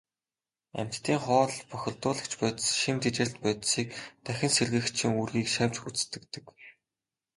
[0.79, 3.87] Амьтдын хоол, бохирдуулагч бодис, шим тэжээлт бодисыг
[4.25, 6.45] дахин сэргээгчийн үүргийг шавж гүйцэтгэдэг.